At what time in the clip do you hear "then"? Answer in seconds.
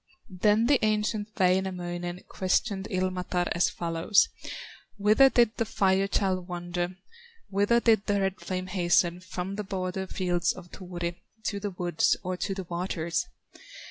0.41-0.65